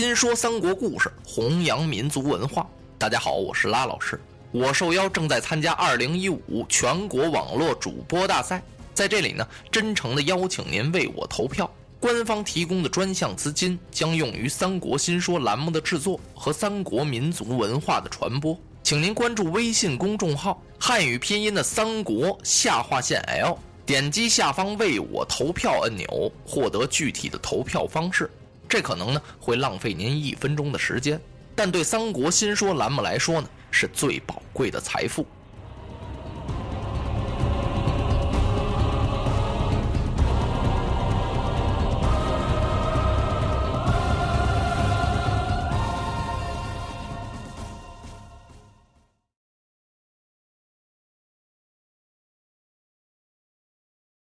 [0.00, 2.66] 新说三国故事，弘扬民族文化。
[2.96, 4.18] 大家好，我是拉老师。
[4.50, 8.62] 我受邀正在参加2015全国网络主播大赛，
[8.94, 11.70] 在这里呢，真诚的邀请您为我投票。
[12.00, 18.58] 官方提供的专项资金将用于《三国新说》栏目的制作和三国民族文化的传播。
[18.82, 28.30] 请您关注微信公众号“汉语拼音的三国下划线 L”，点击下方为我投票按钮，获得具体的投票方式。
[28.70, 31.20] 这可能呢会浪费您一分钟的时间，
[31.56, 35.26] 但对《三国新说》栏目来说呢是最宝贵的财富。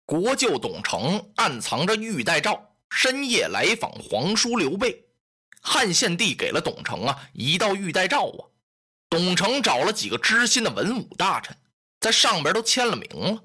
[0.05, 2.70] 国舅董承暗藏着玉带诏。
[2.91, 5.05] 深夜来访皇叔刘备，
[5.61, 8.45] 汉献帝给了董承啊一道玉带诏啊。
[9.09, 11.57] 董承找了几个知心的文武大臣，
[11.99, 13.43] 在上边都签了名了。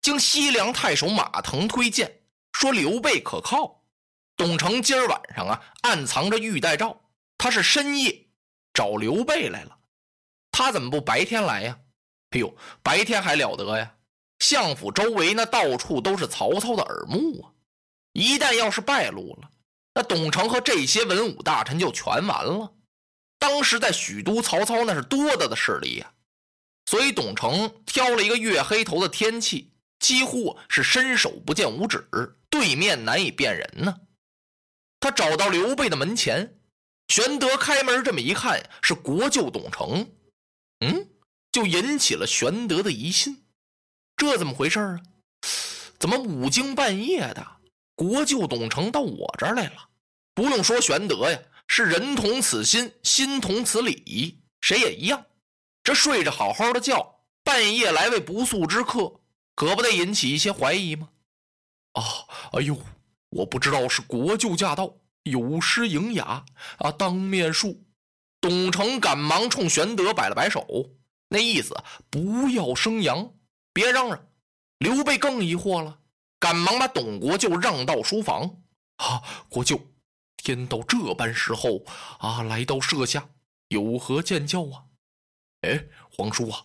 [0.00, 3.82] 经西凉太守马腾推荐，说刘备可靠。
[4.36, 6.98] 董承今儿晚上啊暗藏着玉带诏，
[7.36, 8.28] 他是深夜
[8.72, 9.76] 找刘备来了。
[10.52, 11.78] 他怎么不白天来呀？
[12.30, 13.94] 哎呦，白天还了得呀！
[14.38, 17.52] 相府周围那到处都是曹操的耳目啊。
[18.12, 19.50] 一旦要是败露了，
[19.94, 22.72] 那董承和这些文武大臣就全完了。
[23.38, 26.12] 当时在许都，曹操那是多大的势力呀！
[26.86, 32.06] 所以董承挑了一个月黑头的天气，几乎是伸手不见五指，
[32.50, 34.00] 对面难以辨人呢。
[34.98, 36.58] 他找到刘备的门前，
[37.08, 40.10] 玄德开门这么一看，是国舅董承，
[40.80, 41.08] 嗯，
[41.52, 43.44] 就引起了玄德的疑心。
[44.16, 45.00] 这怎么回事啊？
[45.98, 47.59] 怎么五更半夜的？
[48.00, 49.90] 国舅董承到我这儿来了，
[50.32, 55.22] 不用说玄德呀，是人同此心，心同此理，谁也一样。
[55.84, 59.20] 这睡着好好的觉，半夜来位不速之客，
[59.54, 61.10] 可不得引起一些怀疑吗？
[61.92, 62.02] 啊，
[62.52, 62.74] 哎呦，
[63.28, 64.94] 我不知道是国舅驾到，
[65.24, 66.42] 有失迎雅
[66.78, 67.76] 啊，当面恕。
[68.40, 70.66] 董承赶忙冲玄德摆了摆手，
[71.28, 71.76] 那意思
[72.08, 73.34] 不要生阳，
[73.74, 74.26] 别嚷嚷。
[74.78, 75.98] 刘备更疑惑了。
[76.40, 78.62] 赶忙把董国舅让到书房。
[78.96, 79.80] 啊，国舅，
[80.36, 81.84] 天到这般时候
[82.18, 83.28] 啊，来到舍下，
[83.68, 84.84] 有何见教啊？
[85.62, 86.64] 哎，皇叔啊，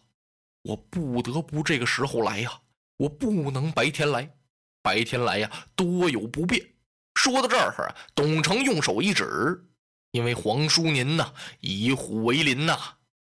[0.63, 2.61] 我不得不这个时候来呀，
[2.97, 4.35] 我不能白天来，
[4.81, 6.73] 白天来呀多有不便。
[7.15, 9.65] 说到这儿啊，董承用手一指，
[10.11, 12.77] 因为皇叔您呐，以虎为邻呐，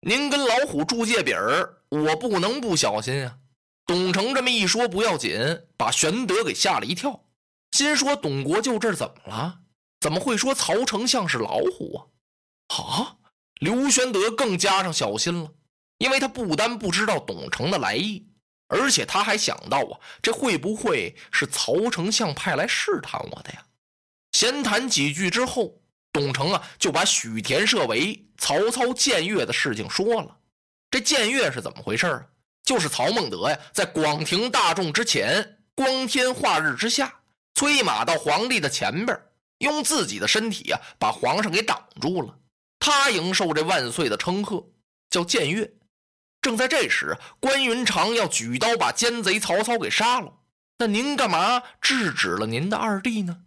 [0.00, 3.38] 您跟老虎住界比儿，我不能不小心啊。
[3.86, 7.24] 董承这么一说不要紧，把玄德给吓了一跳，
[7.72, 9.60] 心说：“董国舅这怎么了？
[10.00, 12.00] 怎么会说曹丞相是老虎啊？”
[12.76, 13.16] 啊！
[13.60, 15.50] 刘玄德更加上小心了，
[15.98, 18.26] 因为他不单不知道董承的来意，
[18.68, 23.64] 而且他还想到啊，这会不会是曹丞相派来试探我的呀？
[24.32, 25.80] 闲谈几句之后，
[26.12, 30.38] 董承啊就把许田设为曹操僭越的事情说了。
[30.90, 32.26] 这僭越是怎么回事啊？
[32.64, 37.14] 就是曹孟德呀，在广庭大众之前，光天化日之下，
[37.54, 39.16] 催马到皇帝的前边，
[39.58, 42.36] 用自己的身体呀，把皇上给挡住了。
[42.78, 44.66] 他迎受这万岁的称贺，
[45.10, 45.70] 叫僭越。
[46.40, 50.32] 正在这时，关云长要举刀把奸贼曹操给杀了。
[50.78, 53.44] 那您干嘛制止了您的二弟呢？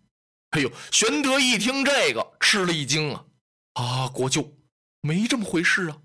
[0.51, 3.25] 哎呦，玄德一听这个，吃了一惊啊！
[3.73, 4.51] 啊，国舅，
[5.01, 5.97] 没这么回事啊，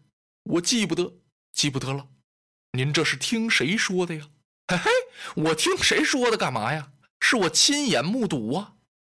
[0.44, 1.14] 我记不得，
[1.52, 2.06] 记不得了。
[2.74, 4.26] 您这是听谁说的呀？
[4.68, 4.90] 嘿嘿，
[5.36, 6.92] 我听谁说的干嘛呀？
[7.20, 8.72] 是我亲眼目睹啊！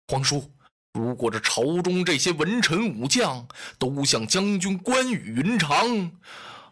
[0.08, 0.52] 皇叔，
[0.92, 3.46] 如果这朝中这些文臣武将
[3.78, 6.10] 都像将军关羽、云长，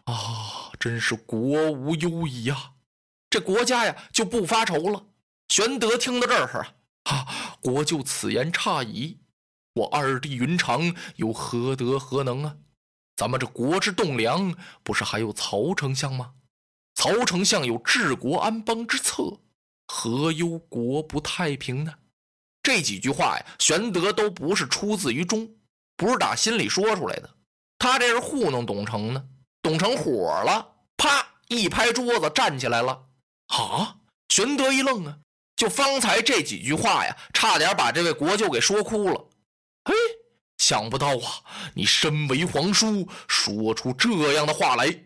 [0.03, 2.73] 啊，真是国无忧矣呀！
[3.29, 5.05] 这国家呀就不发愁了。
[5.47, 6.67] 玄德听到这儿
[7.03, 9.19] 啊，国舅此言差矣。
[9.75, 12.57] 我二弟云长有何德何能啊？
[13.15, 14.53] 咱们这国之栋梁，
[14.83, 16.33] 不是还有曹丞相吗？
[17.03, 19.37] 曹丞相有治国安邦之策，
[19.87, 21.93] 何忧国不太平呢？
[22.61, 25.53] 这几句话呀，玄德都不是出自于中，
[25.97, 27.29] 不是打心里说出来的。
[27.77, 29.21] 他这是糊弄董承呢。
[29.61, 30.65] 董承火了，
[30.95, 33.07] 啪一拍桌子，站起来了。
[33.47, 33.97] 啊！
[34.29, 35.17] 玄德一愣啊，
[35.57, 39.27] 就方才这几句话呀，差点把这位国舅给说哭了。
[39.83, 39.93] 嘿，
[40.57, 45.03] 想不到啊，你身为皇叔，说出这样的话来。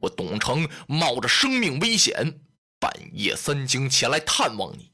[0.00, 2.40] 我董承冒着生命危险，
[2.78, 4.92] 半夜三更前来探望你，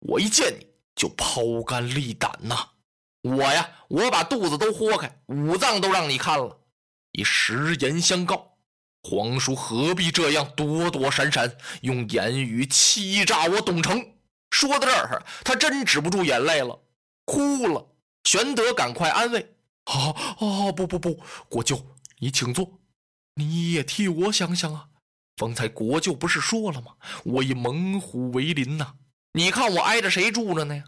[0.00, 2.70] 我一见你就抛肝沥胆呐！
[3.22, 6.60] 我呀，我把肚子都豁开，五脏都让你看了，
[7.12, 8.56] 以实言相告。
[9.02, 14.04] 皇叔何必这样躲躲闪闪，用言语欺诈我董承？
[14.50, 16.80] 说到这儿，他真止不住眼泪了，
[17.24, 17.86] 哭了。
[18.24, 19.54] 玄德赶快安慰
[19.84, 22.77] ：“啊啊，不不不，国舅，你请坐，
[23.38, 24.88] 你也替我想想啊。
[25.36, 26.96] 方才国舅不是说了吗？
[27.24, 28.94] 我以猛虎为邻呐，
[29.32, 30.84] 你看我挨着谁住着呢呀？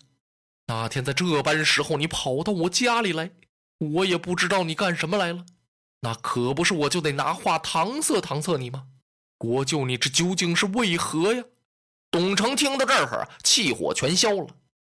[0.67, 3.31] 那天在这般时候，你跑到我家里来，
[3.79, 5.47] 我也不知道你干什么来了。”
[6.03, 8.87] 那可不是，我就得拿话搪塞搪塞你吗？
[9.39, 11.45] 国舅，你这究竟是为何呀？
[12.11, 14.49] 董承听到这儿，气火全消了。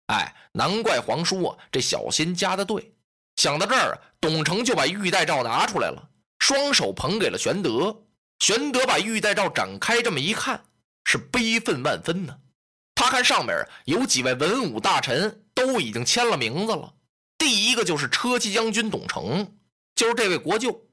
[0.07, 2.93] 哎，难怪皇叔啊，这小心加的对。
[3.35, 6.09] 想到这儿，董承就把玉带诏拿出来了，
[6.41, 7.95] 双手捧给了玄德。
[8.39, 10.59] 玄德把玉带诏展开，这么一看，
[11.05, 12.35] 是悲愤万分呢。
[12.95, 13.55] 他看上面
[13.85, 16.91] 有几位文武大臣都已经签了名字了，
[17.37, 19.55] 第一个就是车骑将军董承，
[19.95, 20.83] 就是这位国舅。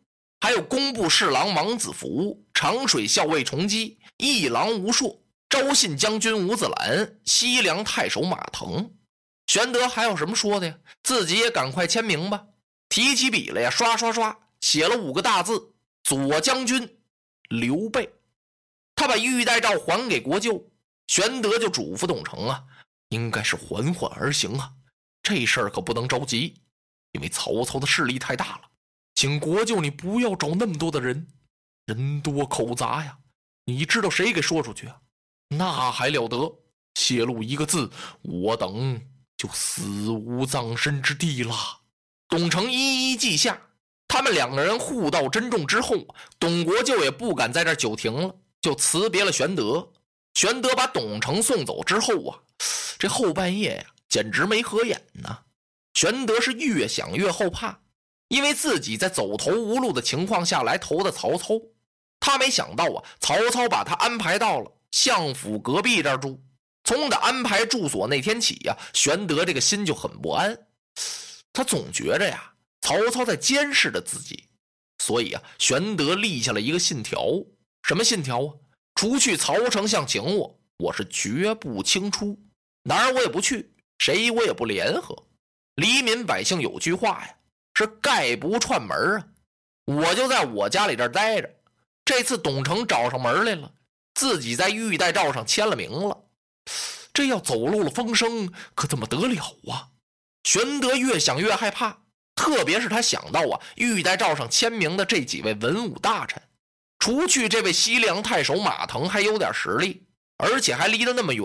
[0.40, 5.18] 还有工部侍郎王子服、长水校尉崇基、议郎吴硕、
[5.48, 8.88] 昭信将军吴子兰、西凉太守马腾。
[9.46, 10.74] 玄德还有什么说的呀？
[11.02, 12.44] 自己也赶快签名吧！
[12.90, 15.74] 提起笔来呀，刷刷刷写了五个大字
[16.04, 16.98] ：“左将军
[17.48, 18.12] 刘备。”
[18.96, 20.70] 他把玉带诏还给国舅，
[21.06, 22.64] 玄德就嘱咐董承啊，
[23.10, 24.72] 应该是缓缓而行啊，
[25.22, 26.60] 这事儿可不能着急，
[27.12, 28.62] 因为曹操的势力太大了。
[29.14, 31.28] 请国舅，你不要找那么多的人，
[31.86, 33.18] 人多口杂呀。
[33.64, 35.00] 你知道谁给说出去啊？
[35.48, 36.52] 那还了得！
[36.94, 37.88] 泄露一个字，
[38.22, 39.00] 我等
[39.36, 41.54] 就死无葬身之地了。
[42.28, 43.67] 董承一一记下。
[44.08, 45.94] 他们两个人互道珍重之后，
[46.40, 49.86] 董国舅也不敢在这久停了，就辞别了玄德。
[50.34, 52.38] 玄德把董承送走之后啊，
[52.98, 55.38] 这后半夜呀，简直没合眼呢。
[55.94, 57.78] 玄德是越想越后怕。
[58.28, 61.54] 因为自己在走投无路的情况下来投的曹操，
[62.20, 66.38] 他没想到啊，曹操把他安排到了相府隔壁这儿住。
[66.84, 70.58] 从他安排住所那天起呀，玄德这个心就很不安，
[71.54, 72.52] 他总觉着呀，
[72.88, 74.48] 曹操在监视着自己。
[75.04, 77.20] 所以啊，玄德立下了一个信条，
[77.82, 78.54] 什么信条啊？
[78.94, 82.38] 除去曹丞相请我，我是绝不轻出，
[82.84, 85.14] 哪儿我也不去，谁我也不联合。
[85.74, 87.34] 黎民百姓有句话呀。
[87.74, 89.28] 是概不串门啊！
[89.84, 91.48] 我就在我家里这儿待着。
[92.04, 93.72] 这次董承找上门来了，
[94.14, 96.24] 自己在玉带诏上签了名了。
[97.12, 99.90] 这要走漏了风声，可怎么得了啊？
[100.42, 102.02] 玄德越想越害怕，
[102.38, 106.40] 特别是他想到啊，玉带诏上签名的这几位文武大臣，
[107.00, 110.06] 除去这位西凉太守马腾还有点实力，
[110.36, 111.44] 而且还离得那么远，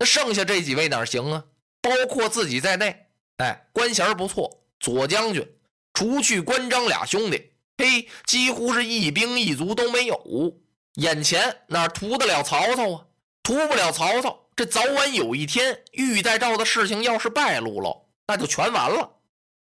[0.00, 1.44] 那剩下这几位哪行啊？
[1.80, 4.50] 包括自己在内，哎，官衔不错。
[4.80, 5.48] 左将军，
[5.94, 10.56] 除去关张俩兄弟，嘿，几乎是一兵一卒都没有。
[10.94, 13.04] 眼前哪图得了曹操啊？
[13.44, 19.08] 图不了曹操，这早晚有一天，玉带诏的事情要是败露了，那就全完了。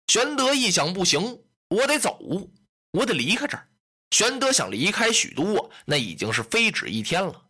[0.06, 2.18] 玄德一想，不行，我得走，
[2.92, 3.68] 我得离开这儿。
[4.10, 7.42] 玄德想离开许都啊，那已经是非止一天了。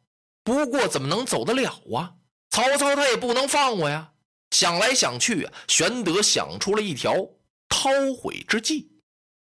[0.43, 2.15] 不过怎么能走得了啊？
[2.51, 4.13] 曹操他也不能放我呀。
[4.51, 7.15] 想来想去，玄德想出了一条。
[7.69, 8.89] 韬晦之计，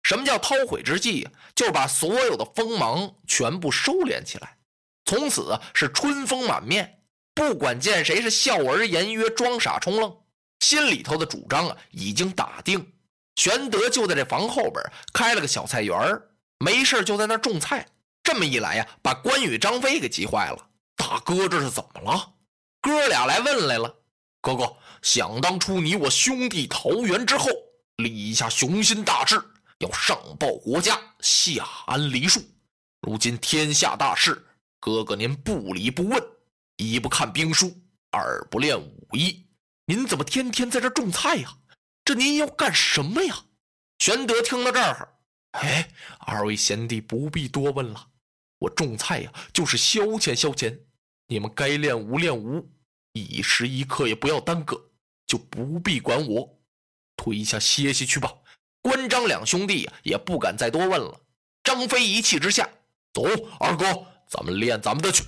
[0.05, 1.29] 什么叫韬晦之计？
[1.57, 4.57] 就是把所有的锋芒全部收敛起来，
[5.05, 7.03] 从此是春风满面，
[7.35, 10.17] 不管见谁是笑而言曰，装傻充愣，
[10.63, 12.91] 心里头的主张啊已经打定。
[13.37, 15.99] 玄德就在这房后边开了个小菜园
[16.59, 17.87] 没事就在那种菜。
[18.23, 20.69] 这么一来呀，把关羽、张飞给急坏了。
[20.97, 22.33] 大哥，这是怎么了？
[22.81, 23.93] 哥俩来问来了。
[24.41, 27.49] 哥哥，想当初你我兄弟桃园之后。
[27.97, 29.41] 立下雄心大志，
[29.79, 32.41] 要上报国家，下安黎庶。
[33.01, 34.45] 如今天下大势，
[34.81, 36.21] 哥哥您不理不问，
[36.77, 37.73] 一不看兵书，
[38.11, 39.45] 二不练武艺，
[39.87, 41.57] 您怎么天天在这种菜呀？
[42.05, 43.45] 这您要干什么呀？
[43.99, 45.15] 玄德听到这儿，
[45.53, 48.09] 哎，二位贤弟不必多问了，
[48.59, 50.79] 我种菜呀，就是消遣消遣。
[51.29, 52.69] 你们该练武练武，
[53.13, 54.91] 一时一刻也不要耽搁，
[55.27, 56.59] 就不必管我。
[57.17, 58.33] 退下歇息去吧。
[58.81, 61.21] 关张两兄弟也不敢再多问了。
[61.63, 62.69] 张飞一气之下，
[63.13, 63.25] 走，
[63.61, 63.87] 二哥，
[64.29, 65.23] 咱们练咱们的去。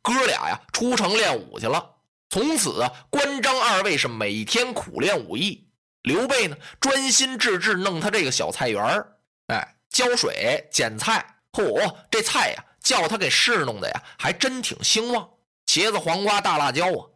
[0.00, 1.93] 哥俩呀，出城练武去了。
[2.34, 5.68] 从此啊，关张二位是每天苦练武艺。
[6.02, 9.06] 刘备呢，专心致志弄他这个小菜园儿
[9.46, 11.24] 哎，浇水、捡菜。
[11.52, 15.30] 嚯，这菜呀，叫他给侍弄的呀，还真挺兴旺。
[15.68, 17.06] 茄子、黄瓜、大辣椒啊。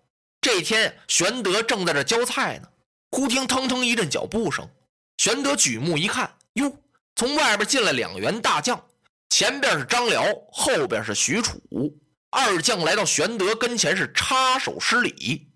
[0.40, 2.68] 这天，玄德正在这浇菜呢。
[3.10, 4.70] 忽听腾腾一阵脚步声，
[5.16, 6.72] 玄德举目一看，哟，
[7.16, 8.80] 从外边进来两员大将，
[9.30, 11.92] 前边是张辽，后边是许褚。
[12.30, 15.50] 二将来到玄德跟前，是插手施礼：“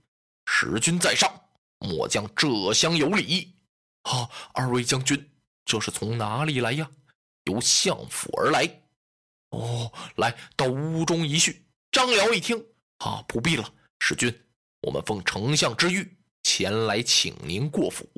[0.46, 1.30] 使君在上，
[1.78, 3.54] 末将这厢有礼。”
[4.08, 5.30] 啊，二位将军，
[5.66, 6.90] 这是从哪里来呀？
[7.44, 8.82] 由相府而来。
[9.50, 11.66] 哦，来到屋中一叙。
[11.90, 12.64] 张辽一听，
[12.98, 14.34] 啊，不必了，使君，
[14.80, 16.08] 我们奉丞相之谕
[16.42, 18.08] 前来请您过府。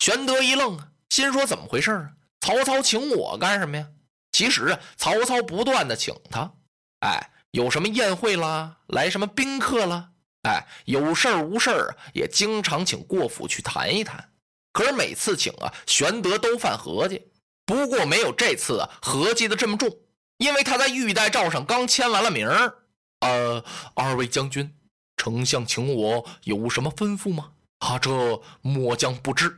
[0.00, 0.76] 玄德一愣，
[1.10, 2.12] 心说怎么回事啊？
[2.40, 3.88] 曹操请我干什么呀？
[4.32, 6.52] 其实啊，曹操不断的请他，
[7.00, 7.30] 哎。
[7.56, 8.76] 有什么宴会啦？
[8.88, 10.10] 来什么宾客了？
[10.42, 14.30] 哎，有事儿无事儿也经常请过府去谈一谈。
[14.74, 17.22] 可是每次请啊，玄德都犯合计。
[17.64, 19.88] 不过没有这次啊合计的这么重，
[20.36, 22.74] 因为他在玉带诏上刚签完了名儿。
[23.20, 24.70] 呃，二位将军，
[25.16, 27.52] 丞相请我有什么吩咐吗？
[27.78, 29.48] 啊，这末将不知。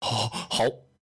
[0.00, 0.64] 哦，好，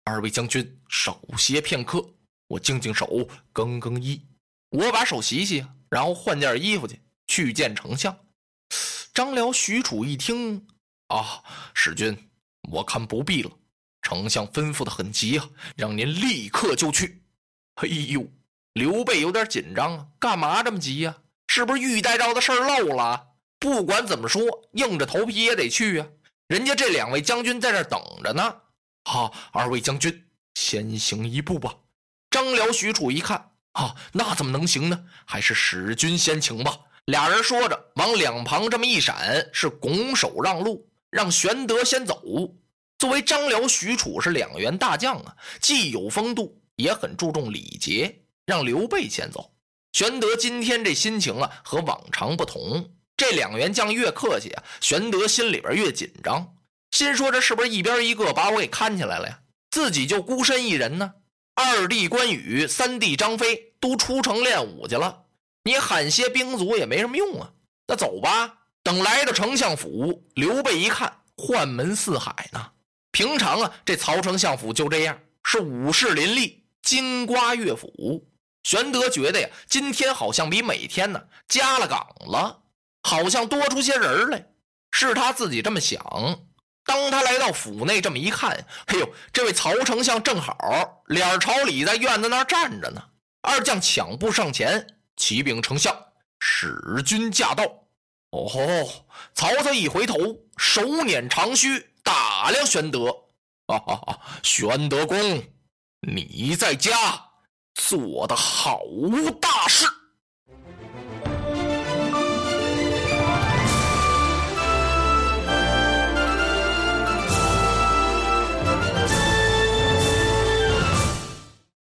[0.04, 2.02] 二位将军少歇片刻，
[2.48, 4.26] 我净净手，更更衣，
[4.70, 5.66] 我把手洗洗。
[5.90, 8.16] 然后换件衣服去，去见丞相。
[9.12, 10.66] 张辽、许褚一听，
[11.08, 11.42] 啊，
[11.74, 12.30] 使君，
[12.70, 13.50] 我看不必了。
[14.00, 17.22] 丞相吩咐的很急啊，让您立刻就去。
[17.74, 18.26] 哎呦，
[18.72, 21.16] 刘备有点紧张啊，干嘛这么急呀？
[21.48, 23.26] 是不是玉带诏的事漏了？
[23.58, 24.42] 不管怎么说，
[24.72, 26.06] 硬着头皮也得去啊。
[26.46, 28.56] 人家这两位将军在这等着呢。
[29.04, 31.76] 好，二位将军先行一步吧。
[32.30, 33.49] 张辽、许褚一看。
[33.72, 35.04] 啊，那怎么能行呢？
[35.24, 36.78] 还是使君先请吧。
[37.06, 42.22] 俩人说着，往两旁这么一闪，是拱手让路，让玄德先走。
[42.98, 49.52] 作为张辽、许褚是两员大将啊，既有风度，也很注重礼节，让刘备先走。
[49.92, 52.92] 玄德今天这心情啊，和往常不同。
[53.16, 56.54] 这两员将越客气啊，玄德心里边越紧张，
[56.90, 59.40] 心说这是不是一边一个把我给看起来了呀？
[59.70, 61.12] 自己就孤身一人呢？
[61.54, 65.24] 二弟关羽、三弟张飞都出城练武去了，
[65.64, 67.50] 你喊些兵卒也没什么用啊。
[67.86, 68.56] 那走吧。
[68.82, 72.70] 等来到丞相府，刘备一看，宦门四海呢。
[73.12, 78.26] 平常啊，这曹丞相府就这样，是武士林立，金瓜乐府。
[78.62, 82.62] 玄德觉得呀，今天好像比每天呢加了岗了，
[83.02, 84.46] 好像多出些人来。
[84.92, 86.00] 是他自己这么想。
[86.90, 88.50] 当他来到府内，这么一看，
[88.86, 93.00] 哎呦，这位曹丞相正好脸朝里在院子那儿站着呢。
[93.42, 94.84] 二将抢步上前，
[95.16, 95.96] 启禀丞相，
[96.40, 97.62] 使君驾到。
[98.32, 99.06] 哦吼！
[99.34, 100.16] 曹操一回头，
[100.56, 103.06] 手捻长须，打量玄德。
[103.68, 104.20] 哈哈哈！
[104.42, 105.16] 玄德公，
[106.00, 107.24] 你在家
[107.76, 108.80] 做的好
[109.40, 109.86] 大事。